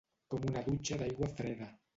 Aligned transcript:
Com 0.33 0.47
una 0.51 0.63
dutxa 0.69 0.99
d'aigua 1.03 1.31
freda. 1.39 1.73